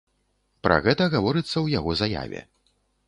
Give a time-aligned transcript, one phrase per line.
[0.67, 2.41] Пра гэта гаворыцца ў яго заяве.